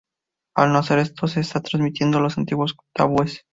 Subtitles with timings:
[0.55, 3.45] Al no hacer esto, se está transmitiendo los antiguos tabúes.